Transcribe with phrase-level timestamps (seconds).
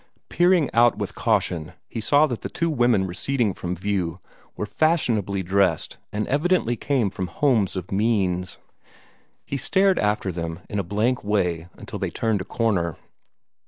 [0.29, 4.19] Peering out with caution he saw that the two women receding from view
[4.57, 8.57] were fashionably dressed and evidently came from homes of means.
[9.45, 12.97] He stared after them in a blank way until they turned a corner.